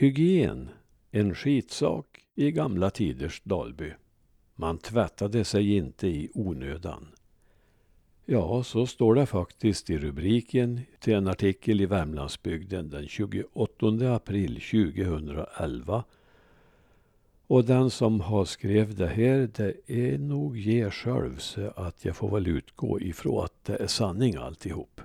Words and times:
Hygien, 0.00 0.68
en 1.10 1.34
skitsak 1.34 2.06
i 2.34 2.50
gamla 2.50 2.90
tiders 2.90 3.42
Dalby. 3.44 3.92
Man 4.54 4.78
tvättade 4.78 5.44
sig 5.44 5.76
inte 5.76 6.08
i 6.08 6.30
onödan. 6.34 7.06
Ja, 8.26 8.62
så 8.62 8.86
står 8.86 9.14
det 9.14 9.26
faktiskt 9.26 9.90
i 9.90 9.98
rubriken 9.98 10.80
till 11.00 11.14
en 11.14 11.28
artikel 11.28 11.80
i 11.80 11.86
Värmlandsbygden 11.86 12.90
den 12.90 13.08
28 13.08 14.14
april 14.14 14.60
2011. 14.60 16.04
Och 17.46 17.64
den 17.64 17.90
som 17.90 18.20
har 18.20 18.44
skrivit 18.44 18.98
det 18.98 19.06
här, 19.06 19.50
det 19.56 19.74
är 19.86 20.18
nog 20.18 20.58
jag 20.58 20.92
själv, 20.92 21.36
så 21.38 21.72
att 21.76 22.04
jag 22.04 22.16
får 22.16 22.30
väl 22.30 22.48
utgå 22.48 23.00
ifrån 23.00 23.44
att 23.44 23.64
det 23.64 23.76
är 23.76 23.86
sanning 23.86 24.36
alltihop. 24.36 25.00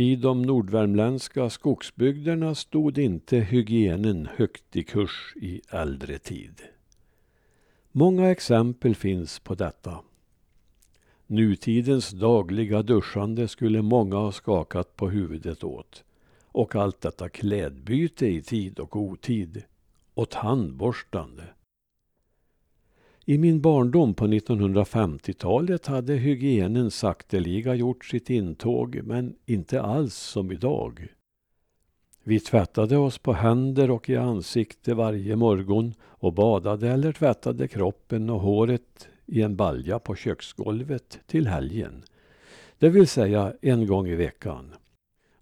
I 0.00 0.16
de 0.16 0.42
nordvärmländska 0.42 1.50
skogsbygderna 1.50 2.54
stod 2.54 2.98
inte 2.98 3.36
hygienen 3.36 4.28
högt 4.36 4.76
i 4.76 4.82
kurs 4.82 5.34
i 5.36 5.60
äldre 5.70 6.18
tid. 6.18 6.62
Många 7.92 8.30
exempel 8.30 8.94
finns 8.94 9.38
på 9.38 9.54
detta. 9.54 9.98
Nutidens 11.26 12.10
dagliga 12.10 12.82
duschande 12.82 13.48
skulle 13.48 13.82
många 13.82 14.16
ha 14.16 14.32
skakat 14.32 14.96
på 14.96 15.08
huvudet 15.08 15.64
åt. 15.64 16.04
Och 16.42 16.74
allt 16.74 17.00
detta 17.00 17.28
klädbyte 17.28 18.26
i 18.26 18.42
tid 18.42 18.78
och 18.78 18.96
otid. 18.96 19.62
Och 20.14 20.30
tandborstande. 20.30 21.44
I 23.30 23.38
min 23.38 23.60
barndom 23.60 24.14
på 24.14 24.26
1950-talet 24.26 25.86
hade 25.86 26.14
hygienen 26.14 26.90
sakteliga 26.90 27.74
gjort 27.74 28.04
sitt 28.04 28.30
intåg, 28.30 29.00
men 29.04 29.34
inte 29.46 29.82
alls 29.82 30.14
som 30.14 30.52
idag. 30.52 31.06
Vi 32.24 32.40
tvättade 32.40 32.96
oss 32.96 33.18
på 33.18 33.32
händer 33.32 33.90
och 33.90 34.10
i 34.10 34.16
ansikte 34.16 34.94
varje 34.94 35.36
morgon 35.36 35.94
och 36.02 36.32
badade 36.32 36.90
eller 36.90 37.12
tvättade 37.12 37.68
kroppen 37.68 38.30
och 38.30 38.40
håret 38.40 39.08
i 39.26 39.42
en 39.42 39.56
balja 39.56 39.98
på 39.98 40.14
köksgolvet 40.14 41.20
till 41.26 41.46
helgen. 41.46 42.02
Det 42.78 42.88
vill 42.88 43.08
säga 43.08 43.54
en 43.60 43.86
gång 43.86 44.08
i 44.08 44.14
veckan. 44.14 44.74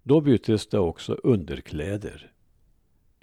Då 0.03 0.21
byttes 0.21 0.67
det 0.67 0.79
också 0.79 1.13
underkläder. 1.13 2.31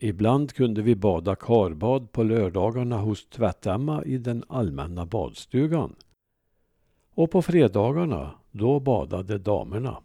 Ibland 0.04 0.52
kunde 0.52 0.82
vi 0.82 0.94
bada 0.94 1.36
karbad 1.36 2.12
på 2.12 2.22
lördagarna 2.22 2.98
hos 2.98 3.26
Tvättämma 3.26 4.04
i 4.04 4.18
den 4.18 4.44
allmänna 4.48 5.06
badstugan. 5.06 5.94
Och 7.14 7.30
på 7.30 7.42
fredagarna, 7.42 8.34
då 8.50 8.80
badade 8.80 9.38
damerna. 9.38 10.02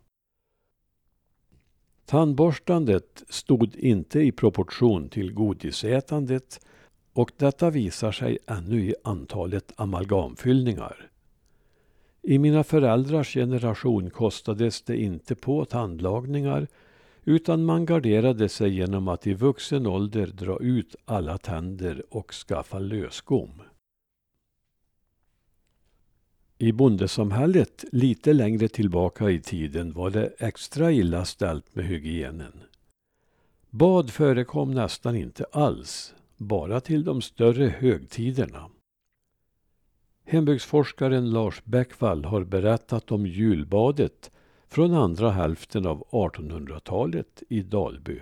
Tandborstandet 2.06 3.24
stod 3.30 3.76
inte 3.76 4.20
i 4.20 4.32
proportion 4.32 5.10
till 5.10 5.34
godisätandet 5.34 6.66
och 7.14 7.32
detta 7.38 7.70
visar 7.70 8.12
sig 8.12 8.38
ännu 8.48 8.82
i 8.82 8.96
antalet 9.04 9.74
amalgamfyllningar. 9.76 11.12
I 12.22 12.40
mina 12.40 12.64
föräldrars 12.64 13.34
generation 13.34 14.10
kostades 14.10 14.82
det 14.82 14.98
inte 14.98 15.36
på 15.36 15.66
tandlagningar 15.66 16.68
utan 17.30 17.66
man 17.66 17.86
garderade 17.86 18.50
sig 18.50 18.70
genom 18.70 19.08
att 19.08 19.28
i 19.28 19.34
vuxen 19.34 19.88
ålder 19.88 20.28
dra 20.28 20.60
ut 20.60 20.96
alla 21.06 21.38
tänder 21.38 22.04
och 22.10 22.34
skaffa 22.34 22.80
lösgom. 22.80 23.62
I 26.58 26.72
bondesamhället 26.72 27.86
lite 27.92 28.34
längre 28.34 28.68
tillbaka 28.68 29.30
i 29.30 29.40
tiden 29.40 29.94
var 29.94 30.10
det 30.10 30.34
extra 30.38 30.92
illa 30.92 31.26
ställt 31.26 31.76
med 31.76 31.86
hygienen. 31.86 32.64
Bad 33.70 34.10
förekom 34.10 34.72
nästan 34.72 35.16
inte 35.16 35.46
alls, 35.52 36.14
bara 36.38 36.82
till 36.82 37.04
de 37.04 37.22
större 37.22 37.68
högtiderna. 37.68 38.70
Hembygdsforskaren 40.24 41.32
Lars 41.32 41.62
Bäckvall 41.64 42.26
har 42.26 42.44
berättat 42.44 43.12
om 43.12 43.26
julbadet 43.26 44.32
från 44.70 44.94
andra 44.94 45.32
hälften 45.32 45.86
av 45.86 46.04
1800-talet 46.10 47.44
i 47.50 47.62
Dalby. 47.62 48.22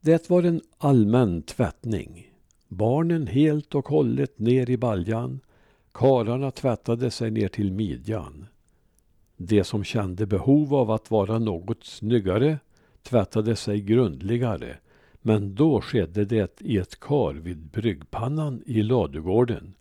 Det 0.00 0.30
var 0.30 0.42
en 0.42 0.60
allmän 0.78 1.42
tvättning. 1.42 2.30
Barnen 2.68 3.26
helt 3.26 3.74
och 3.74 3.88
hållet 3.88 4.38
ner 4.38 4.70
i 4.70 4.76
baljan. 4.76 5.40
Karlarna 5.92 6.50
tvättade 6.50 7.10
sig 7.10 7.30
ner 7.30 7.48
till 7.48 7.72
midjan. 7.72 8.46
De 9.36 9.64
som 9.64 9.84
kände 9.84 10.26
behov 10.26 10.74
av 10.74 10.90
att 10.90 11.10
vara 11.10 11.38
något 11.38 11.84
snyggare 11.84 12.58
tvättade 13.02 13.56
sig 13.56 13.80
grundligare. 13.80 14.76
Men 15.22 15.54
då 15.54 15.80
skedde 15.80 16.24
det 16.24 16.60
i 16.60 16.78
ett 16.78 17.00
kar 17.00 17.34
vid 17.34 17.58
bryggpannan 17.58 18.62
i 18.66 18.82
ladugården 18.82 19.74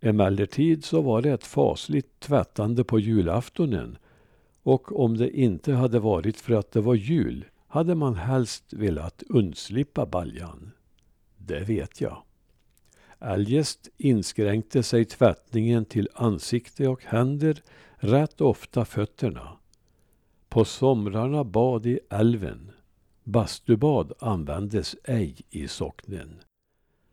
Emellertid 0.00 0.84
så 0.84 1.00
var 1.00 1.22
det 1.22 1.30
ett 1.30 1.44
fasligt 1.44 2.20
tvättande 2.20 2.84
på 2.84 2.98
julaftonen 2.98 3.98
och 4.62 5.00
om 5.00 5.16
det 5.16 5.30
inte 5.30 5.72
hade 5.72 5.98
varit 5.98 6.40
för 6.40 6.54
att 6.54 6.72
det 6.72 6.80
var 6.80 6.94
jul 6.94 7.44
hade 7.66 7.94
man 7.94 8.14
helst 8.14 8.72
velat 8.72 9.22
undslippa 9.28 10.06
baljan. 10.06 10.70
Det 11.36 11.60
vet 11.60 12.00
jag. 12.00 12.22
Eljest 13.20 13.88
inskränkte 13.96 14.82
sig 14.82 15.04
tvättningen 15.04 15.84
till 15.84 16.08
ansikte 16.14 16.88
och 16.88 17.04
händer, 17.04 17.62
rätt 17.96 18.40
ofta 18.40 18.84
fötterna. 18.84 19.58
På 20.48 20.64
somrarna 20.64 21.44
bad 21.44 21.86
i 21.86 22.00
älven. 22.10 22.70
Bastubad 23.24 24.12
användes 24.18 24.96
ej 25.04 25.36
i 25.50 25.68
socknen. 25.68 26.40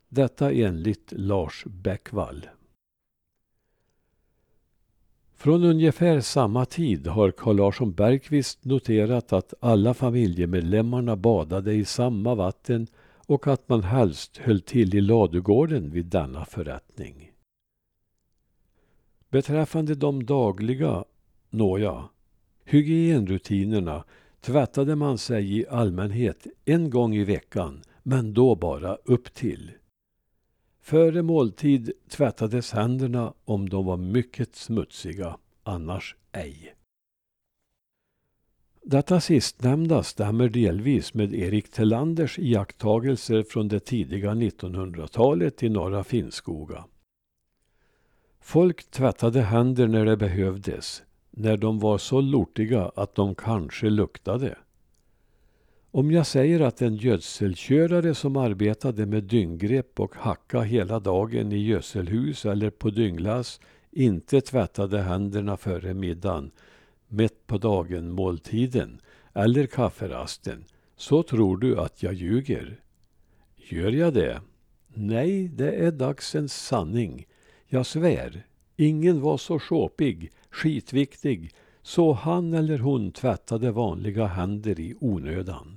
Detta 0.10 0.52
enligt 0.52 1.14
Lars 1.16 1.64
Bäckvall. 1.66 2.50
Från 5.38 5.64
ungefär 5.64 6.20
samma 6.20 6.66
tid 6.66 7.08
har 7.08 7.32
Carl 7.32 7.56
Larsson 7.56 7.94
Bergqvist 7.94 8.66
noterat 8.66 9.34
att 9.34 9.54
alla 9.60 9.94
familjemedlemmarna 9.94 11.16
badade 11.16 11.74
i 11.74 11.86
samma 11.86 12.36
vatten 12.36 12.88
och 13.28 13.48
att 13.48 13.70
man 13.70 13.84
helst 13.84 14.38
höll 14.38 14.62
till 14.62 14.96
i 14.96 15.02
ladugården 15.02 15.90
vid 15.90 16.06
denna 16.06 16.46
förrättning. 16.46 17.32
Beträffande 19.30 19.96
de 19.96 20.26
dagliga, 20.26 21.04
nåja, 21.50 22.10
hygienrutinerna 22.66 24.04
tvättade 24.42 24.96
man 24.96 25.18
sig 25.18 25.58
i 25.60 25.68
allmänhet 25.68 26.48
en 26.66 26.90
gång 26.90 27.16
i 27.16 27.24
veckan, 27.24 27.82
men 28.04 28.34
då 28.34 28.56
bara 28.56 28.96
upp 28.96 29.34
till. 29.34 29.72
Före 30.88 31.22
måltid 31.22 31.92
tvättades 32.10 32.72
händerna 32.72 33.34
om 33.46 33.70
de 33.70 33.86
var 33.86 33.98
mycket 33.98 34.56
smutsiga, 34.56 35.38
annars 35.64 36.16
ej. 36.32 36.76
Detta 38.84 39.22
sistnämnda 39.22 40.04
stämmer 40.04 40.50
delvis 40.50 41.14
med 41.14 41.34
Erik 41.34 41.72
Tellanders 41.72 42.40
iakttagelser 42.40 43.44
från 43.44 43.68
det 43.68 43.80
tidiga 43.80 44.32
1900-talet 44.32 45.64
i 45.64 45.70
norra 45.70 46.04
Finnskoga. 46.04 46.86
Folk 48.40 48.92
tvättade 48.92 49.42
händer 49.42 49.88
när 49.88 50.06
det 50.06 50.18
behövdes, 50.18 51.04
när 51.32 51.58
de 51.58 51.80
var 51.80 51.98
så 51.98 52.22
lortiga 52.22 52.92
att 52.96 53.16
de 53.16 53.36
kanske 53.36 53.90
luktade. 53.90 54.58
Om 55.98 56.12
jag 56.12 56.28
säger 56.28 56.60
att 56.60 56.82
en 56.82 56.96
gödselkörare 56.96 58.16
som 58.16 58.38
arbetade 58.38 59.06
med 59.06 59.24
dynggrepp 59.24 60.00
och 60.00 60.16
hacka 60.16 60.62
hela 60.62 61.00
dagen 61.00 61.52
i 61.52 61.58
gödselhus 61.58 62.46
eller 62.46 62.70
på 62.70 62.90
dynglass 62.90 63.60
inte 63.92 64.42
tvättade 64.42 65.02
händerna 65.02 65.58
före 65.58 65.94
middagen, 65.94 66.52
mätt 67.08 67.48
på 67.48 67.58
dagen, 67.58 68.12
måltiden 68.12 69.02
eller 69.34 69.66
kafferasten, 69.66 70.66
så 70.96 71.24
tror 71.24 71.58
du 71.58 71.80
att 71.80 72.04
jag 72.04 72.14
ljuger. 72.14 72.80
Gör 73.56 73.92
jag 73.92 74.14
det? 74.14 74.42
Nej, 74.88 75.48
det 75.48 75.72
är 75.72 75.92
dagsens 75.92 76.54
sanning. 76.54 77.26
Jag 77.68 77.86
svär. 77.86 78.46
Ingen 78.76 79.22
var 79.22 79.38
så 79.38 79.60
sjåpig, 79.60 80.32
skitviktig, 80.50 81.52
så 81.82 82.14
han 82.14 82.54
eller 82.54 82.78
hon 82.78 83.12
tvättade 83.12 83.72
vanliga 83.72 84.26
händer 84.26 84.80
i 84.80 84.96
onödan. 85.00 85.77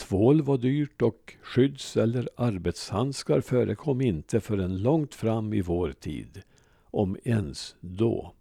Tvål 0.00 0.42
var 0.42 0.58
dyrt 0.58 1.02
och 1.02 1.36
skydds 1.42 1.96
eller 1.96 2.28
arbetshandskar 2.36 3.40
förekom 3.40 4.00
inte 4.00 4.40
förrän 4.40 4.82
långt 4.82 5.14
fram 5.14 5.52
i 5.52 5.60
vår 5.60 5.92
tid, 5.92 6.42
om 6.84 7.16
ens 7.24 7.76
då. 7.80 8.34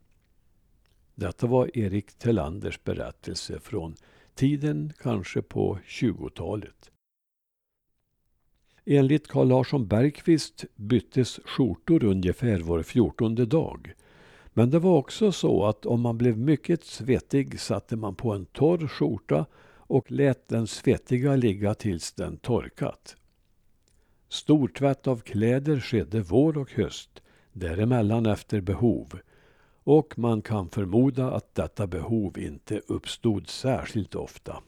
Detta 1.16 1.48
var 1.48 1.78
Erik 1.78 2.14
Tellanders 2.14 2.84
berättelse 2.84 3.60
från 3.60 3.96
tiden 4.36 4.94
kanske 5.02 5.42
på 5.42 5.80
20-talet. 5.88 6.92
Enligt 8.86 9.28
Carl 9.28 9.48
Larsson 9.48 9.88
Bergqvist 9.88 10.66
byttes 10.76 11.40
skjortor 11.46 12.04
ungefär 12.04 12.60
var 12.60 12.84
fjortonde 12.84 13.46
dag. 13.46 13.94
Men 14.54 14.70
det 14.70 14.80
var 14.80 14.98
också 14.98 15.32
så 15.32 15.66
att 15.66 15.86
om 15.86 16.02
man 16.02 16.18
blev 16.18 16.38
mycket 16.38 16.84
svettig 16.84 17.60
satte 17.60 17.96
man 17.96 18.16
på 18.16 18.34
en 18.34 18.46
torr 18.46 18.88
skjorta 18.88 19.46
och 19.89 20.12
lät 20.12 20.47
den 20.47 20.68
svettiga 20.68 21.36
ligga 21.36 21.74
tills 21.74 22.13
den 22.13 22.38
torkat. 22.38 23.15
Stortvätt 24.27 25.07
av 25.07 25.19
kläder 25.19 25.80
skedde 25.80 26.21
vår 26.21 26.57
och 26.57 26.71
höst, 26.71 27.21
däremellan 27.53 28.25
efter 28.25 28.62
behov. 28.62 29.19
Och 29.83 30.19
man 30.19 30.41
kan 30.41 30.69
förmoda 30.69 31.31
att 31.31 31.56
detta 31.56 31.88
behov 31.88 32.39
inte 32.39 32.81
uppstod 32.88 33.47
särskilt 33.47 34.15
ofta. 34.15 34.63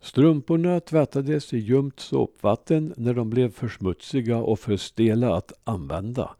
Strumporna 0.00 0.80
tvättades 0.80 1.52
i 1.52 1.58
ljumt 1.58 2.00
såpvatten 2.00 2.94
när 2.96 3.14
de 3.14 3.30
blev 3.30 3.50
för 3.50 3.68
smutsiga 3.68 4.36
och 4.36 4.58
för 4.58 4.76
stela 4.76 5.34
att 5.34 5.52
använda. 5.64 6.36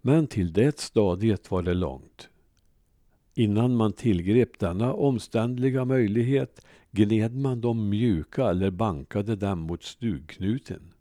Men 0.00 0.26
till 0.26 0.52
det 0.52 0.80
stadiet 0.80 1.50
var 1.50 1.62
det 1.62 1.74
långt. 1.74 2.28
Innan 3.38 3.76
man 3.76 3.92
tillgrep 3.92 4.58
denna 4.58 4.94
omständliga 4.94 5.84
möjlighet 5.84 6.66
gned 6.90 7.36
man 7.36 7.60
dem 7.60 7.88
mjuka 7.88 8.50
eller 8.50 8.70
bankade 8.70 9.36
dem 9.36 9.58
mot 9.58 9.82
stugknuten. 9.82 10.94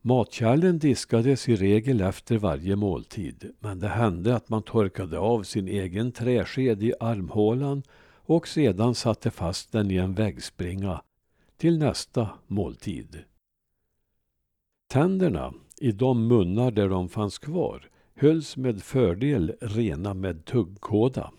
Matkärlen 0.00 0.78
diskades 0.78 1.48
i 1.48 1.56
regel 1.56 2.00
efter 2.00 2.38
varje 2.38 2.76
måltid, 2.76 3.52
men 3.60 3.80
det 3.80 3.88
hände 3.88 4.36
att 4.36 4.48
man 4.48 4.62
torkade 4.62 5.18
av 5.18 5.42
sin 5.42 5.68
egen 5.68 6.12
träsked 6.12 6.82
i 6.82 6.94
armhålan 7.00 7.82
och 8.14 8.48
sedan 8.48 8.94
satte 8.94 9.30
fast 9.30 9.72
den 9.72 9.90
i 9.90 9.96
en 9.96 10.14
väggspringa 10.14 11.02
till 11.56 11.78
nästa 11.78 12.28
måltid. 12.46 13.24
Tänderna 14.88 15.54
i 15.80 15.92
de 15.92 16.26
munnar 16.26 16.70
där 16.70 16.88
de 16.88 17.08
fanns 17.08 17.38
kvar 17.38 17.91
hölls 18.22 18.56
med 18.56 18.82
fördel 18.82 19.54
rena 19.60 20.14
med 20.14 20.44
tuggkåda. 20.44 21.30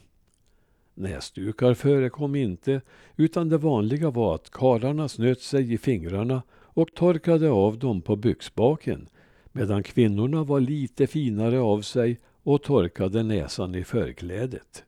Näsdukar 0.94 1.74
förekom 1.74 2.36
inte, 2.36 2.82
utan 3.16 3.50
det 3.50 3.58
vanliga 3.58 4.10
var 4.10 4.36
att 4.36 4.50
karlarna 4.50 5.10
snöt 5.10 5.42
sig 5.42 5.74
i 5.74 5.78
fingrarna 5.78 6.44
och 6.52 6.94
torkade 6.94 7.50
av 7.50 7.80
dem 7.80 8.02
på 8.02 8.16
byxbaken, 8.16 9.08
medan 9.52 9.84
kvinnorna 9.84 10.44
var 10.44 10.60
lite 10.60 11.08
finare 11.08 11.60
av 11.60 11.82
sig 11.82 12.20
och 12.44 12.64
torkade 12.64 13.24
näsan 13.24 13.76
i 13.76 13.84
förklädet. 13.84 14.84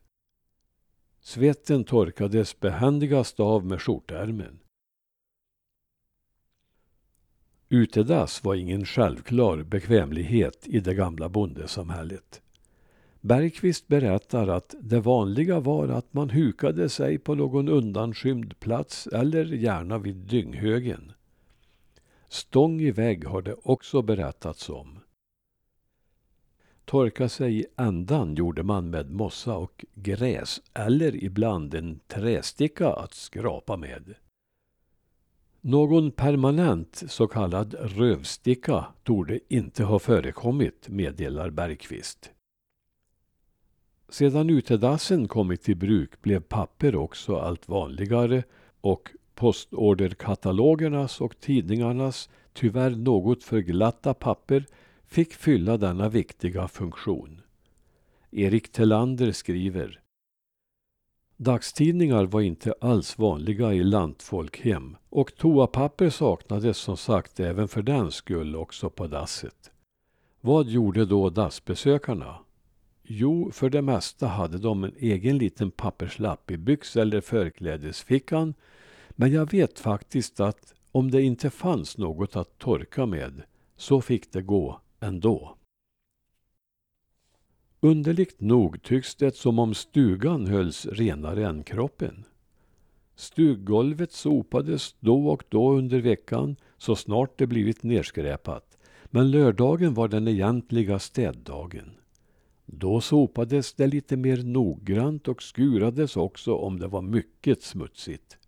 Svetten 1.20 1.84
torkades 1.84 2.60
behändigast 2.60 3.40
av 3.40 3.66
med 3.66 3.82
skjortärmen. 3.82 4.58
Utedass 7.68 8.44
var 8.44 8.54
ingen 8.54 8.84
självklar 8.84 9.62
bekvämlighet 9.62 10.66
i 10.66 10.80
det 10.80 10.94
gamla 10.94 11.28
bondesamhället. 11.28 12.42
Bergqvist 13.20 13.88
berättar 13.88 14.48
att 14.48 14.74
det 14.80 15.00
vanliga 15.00 15.60
var 15.60 15.88
att 15.88 16.14
man 16.14 16.30
hukade 16.30 16.88
sig 16.88 17.18
på 17.18 17.34
någon 17.34 17.68
undanskymd 17.68 18.60
plats 18.60 19.06
eller 19.06 19.44
gärna 19.44 19.98
vid 19.98 20.16
dynghögen. 20.16 21.12
Stång 22.28 22.80
i 22.80 22.90
vägg 22.90 23.24
har 23.24 23.42
det 23.42 23.56
också 23.62 24.02
berättats 24.02 24.70
om. 24.70 24.98
Torka 26.84 27.28
sig 27.28 27.60
i 27.60 27.66
ändan 27.76 28.34
gjorde 28.34 28.62
man 28.62 28.90
med 28.90 29.10
mossa 29.10 29.56
och 29.56 29.84
gräs 29.94 30.62
eller 30.74 31.24
ibland 31.24 31.74
en 31.74 32.00
trästicka 32.06 32.92
att 32.92 33.14
skrapa 33.14 33.76
med. 33.76 34.14
Någon 35.68 36.10
permanent 36.10 37.02
så 37.06 37.26
kallad 37.26 37.74
rövsticka 37.74 38.84
torde 39.02 39.40
inte 39.48 39.84
ha 39.84 39.98
förekommit, 39.98 40.88
meddelar 40.88 41.50
Bergqvist. 41.50 42.30
Sedan 44.08 44.50
utedassen 44.50 45.28
kommit 45.28 45.68
i 45.68 45.74
bruk 45.74 46.22
blev 46.22 46.40
papper 46.40 46.96
också 46.96 47.36
allt 47.36 47.68
vanligare 47.68 48.44
och 48.80 49.10
postorderkatalogernas 49.34 51.20
och 51.20 51.40
tidningarnas 51.40 52.28
tyvärr 52.52 52.90
något 52.90 53.44
för 53.44 53.58
glatta 53.58 54.14
papper 54.14 54.66
fick 55.06 55.34
fylla 55.34 55.76
denna 55.76 56.08
viktiga 56.08 56.68
funktion. 56.68 57.40
Erik 58.30 58.72
Tellander 58.72 59.32
skriver 59.32 60.00
Dagstidningar 61.38 62.24
var 62.24 62.40
inte 62.40 62.74
alls 62.80 63.18
vanliga 63.18 63.72
i 63.72 63.84
lantfolkhem 63.84 64.96
och 65.10 65.36
toapapper 65.36 66.10
saknades 66.10 66.78
som 66.78 66.96
sagt 66.96 67.40
även 67.40 67.68
för 67.68 67.82
den 67.82 68.10
skull 68.10 68.56
också 68.56 68.90
på 68.90 69.06
dasset. 69.06 69.70
Vad 70.40 70.66
gjorde 70.66 71.04
då 71.04 71.30
dassbesökarna? 71.30 72.38
Jo, 73.02 73.50
för 73.52 73.70
det 73.70 73.82
mesta 73.82 74.26
hade 74.26 74.58
de 74.58 74.84
en 74.84 74.94
egen 74.98 75.38
liten 75.38 75.70
papperslapp 75.70 76.50
i 76.50 76.56
byx 76.56 76.96
eller 76.96 77.20
förklädesfickan. 77.20 78.54
Men 79.10 79.32
jag 79.32 79.50
vet 79.50 79.78
faktiskt 79.78 80.40
att 80.40 80.74
om 80.92 81.10
det 81.10 81.22
inte 81.22 81.50
fanns 81.50 81.98
något 81.98 82.36
att 82.36 82.58
torka 82.58 83.06
med 83.06 83.42
så 83.76 84.00
fick 84.00 84.32
det 84.32 84.42
gå 84.42 84.80
ändå. 85.00 85.55
Underligt 87.86 88.40
nog 88.40 88.82
tycks 88.82 89.14
det 89.14 89.36
som 89.36 89.58
om 89.58 89.74
stugan 89.74 90.46
hölls 90.46 90.86
renare 90.86 91.46
än 91.46 91.62
kroppen. 91.62 92.24
Stuggolvet 93.16 94.12
sopades 94.12 94.94
då 95.00 95.28
och 95.28 95.44
då 95.48 95.72
under 95.72 96.00
veckan 96.00 96.56
så 96.78 96.96
snart 96.96 97.38
det 97.38 97.46
blivit 97.46 97.82
nerskräpat. 97.82 98.78
Men 99.04 99.30
lördagen 99.30 99.94
var 99.94 100.08
den 100.08 100.28
egentliga 100.28 100.98
städdagen. 100.98 101.90
Då 102.64 103.00
sopades 103.00 103.74
det 103.74 103.86
lite 103.86 104.16
mer 104.16 104.42
noggrant 104.42 105.28
och 105.28 105.42
skurades 105.42 106.16
också 106.16 106.54
om 106.54 106.78
det 106.78 106.88
var 106.88 107.02
mycket 107.02 107.62
smutsigt. 107.62 108.38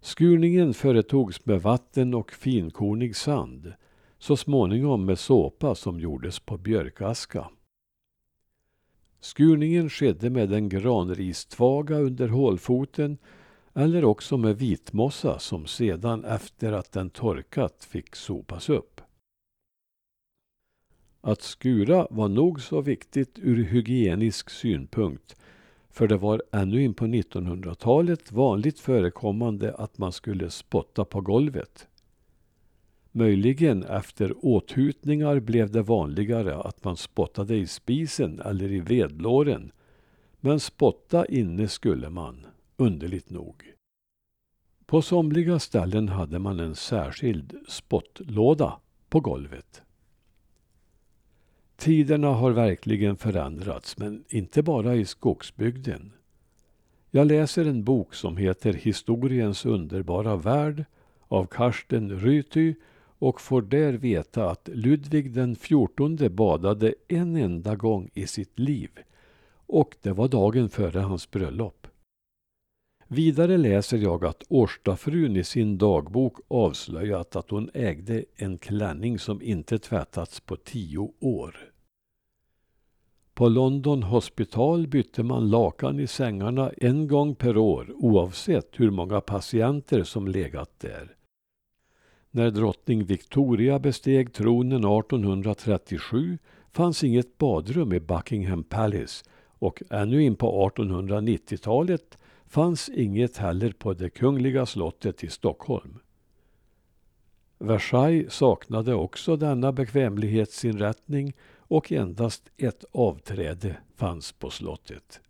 Skurningen 0.00 0.74
företogs 0.74 1.46
med 1.46 1.62
vatten 1.62 2.14
och 2.14 2.32
finkornig 2.32 3.16
sand, 3.16 3.72
så 4.18 4.36
småningom 4.36 5.04
med 5.04 5.18
såpa 5.18 5.74
som 5.74 6.00
gjordes 6.00 6.40
på 6.40 6.58
björkaska. 6.58 7.50
Skurningen 9.20 9.90
skedde 9.90 10.30
med 10.30 10.52
en 10.52 10.68
granristvaga 10.68 11.96
under 11.98 12.28
hålfoten 12.28 13.18
eller 13.74 14.04
också 14.04 14.36
med 14.36 14.58
vitmossa 14.58 15.38
som 15.38 15.66
sedan 15.66 16.24
efter 16.24 16.72
att 16.72 16.92
den 16.92 17.10
torkat 17.10 17.84
fick 17.84 18.16
sopas 18.16 18.68
upp. 18.68 19.00
Att 21.20 21.42
skura 21.42 22.06
var 22.10 22.28
nog 22.28 22.60
så 22.60 22.80
viktigt 22.80 23.38
ur 23.38 23.64
hygienisk 23.64 24.50
synpunkt 24.50 25.36
för 25.90 26.08
det 26.08 26.16
var 26.16 26.42
ännu 26.52 26.82
in 26.82 26.94
på 26.94 27.04
1900-talet 27.04 28.32
vanligt 28.32 28.80
förekommande 28.80 29.74
att 29.74 29.98
man 29.98 30.12
skulle 30.12 30.50
spotta 30.50 31.04
på 31.04 31.20
golvet. 31.20 31.88
Möjligen 33.12 33.82
efter 33.82 34.34
åthutningar 34.46 35.40
blev 35.40 35.70
det 35.70 35.82
vanligare 35.82 36.56
att 36.56 36.84
man 36.84 36.96
spottade 36.96 37.56
i 37.56 37.66
spisen 37.66 38.40
eller 38.40 38.72
i 38.72 38.80
vedlåren. 38.80 39.72
Men 40.40 40.60
spotta 40.60 41.26
inne 41.26 41.68
skulle 41.68 42.10
man, 42.10 42.46
underligt 42.76 43.30
nog. 43.30 43.72
På 44.86 45.02
somliga 45.02 45.58
ställen 45.58 46.08
hade 46.08 46.38
man 46.38 46.60
en 46.60 46.74
särskild 46.74 47.54
spottlåda 47.68 48.78
på 49.08 49.20
golvet. 49.20 49.82
Tiderna 51.76 52.28
har 52.28 52.50
verkligen 52.50 53.16
förändrats, 53.16 53.98
men 53.98 54.24
inte 54.28 54.62
bara 54.62 54.94
i 54.94 55.04
skogsbygden. 55.04 56.12
Jag 57.10 57.26
läser 57.26 57.64
en 57.64 57.84
bok 57.84 58.14
som 58.14 58.36
heter 58.36 58.72
Historiens 58.72 59.66
underbara 59.66 60.36
värld 60.36 60.84
av 61.28 61.46
Karsten 61.46 62.20
Ryty 62.20 62.74
och 63.20 63.40
får 63.40 63.62
där 63.62 63.92
veta 63.92 64.50
att 64.50 64.68
Ludvig 64.72 65.32
den 65.32 65.54
XIV 65.54 66.30
badade 66.30 66.94
en 67.08 67.36
enda 67.36 67.76
gång 67.76 68.10
i 68.14 68.26
sitt 68.26 68.58
liv 68.58 68.90
och 69.66 69.96
det 70.02 70.12
var 70.12 70.28
dagen 70.28 70.68
före 70.68 70.98
hans 70.98 71.30
bröllop. 71.30 71.86
Vidare 73.08 73.56
läser 73.56 73.98
jag 73.98 74.24
att 74.24 74.42
Årstafrun 74.48 75.36
i 75.36 75.44
sin 75.44 75.78
dagbok 75.78 76.36
avslöjat 76.48 77.36
att 77.36 77.50
hon 77.50 77.70
ägde 77.74 78.24
en 78.36 78.58
klänning 78.58 79.18
som 79.18 79.42
inte 79.42 79.78
tvättats 79.78 80.40
på 80.40 80.56
tio 80.56 81.12
år. 81.20 81.56
På 83.34 83.48
London 83.48 84.02
Hospital 84.02 84.86
bytte 84.86 85.22
man 85.22 85.50
lakan 85.50 86.00
i 86.00 86.06
sängarna 86.06 86.70
en 86.76 87.08
gång 87.08 87.34
per 87.34 87.56
år 87.56 87.92
oavsett 87.94 88.80
hur 88.80 88.90
många 88.90 89.20
patienter 89.20 90.02
som 90.02 90.28
legat 90.28 90.80
där. 90.80 91.16
När 92.30 92.50
drottning 92.50 93.04
Victoria 93.04 93.78
besteg 93.78 94.32
tronen 94.32 94.84
1837 94.84 96.38
fanns 96.72 97.04
inget 97.04 97.38
badrum 97.38 97.92
i 97.92 98.00
Buckingham 98.00 98.64
Palace 98.64 99.24
och 99.46 99.82
ännu 99.90 100.22
in 100.22 100.36
på 100.36 100.70
1890-talet 100.70 102.18
fanns 102.46 102.88
inget 102.88 103.36
heller 103.36 103.72
på 103.72 103.94
det 103.94 104.10
kungliga 104.10 104.66
slottet 104.66 105.24
i 105.24 105.28
Stockholm. 105.28 105.98
Versailles 107.58 108.32
saknade 108.32 108.94
också 108.94 109.36
denna 109.36 109.72
bekvämlighetsinrättning 109.72 111.32
och 111.58 111.92
endast 111.92 112.50
ett 112.56 112.84
avträde 112.92 113.76
fanns 113.96 114.32
på 114.32 114.50
slottet. 114.50 115.20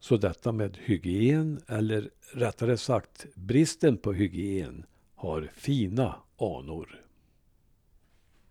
Så 0.00 0.16
detta 0.16 0.52
med 0.52 0.78
hygien, 0.80 1.60
eller 1.66 2.10
rättare 2.32 2.76
sagt 2.76 3.26
bristen 3.34 3.96
på 3.96 4.12
hygien, 4.12 4.84
har 5.18 5.50
fina 5.56 6.14
anor. 6.38 7.07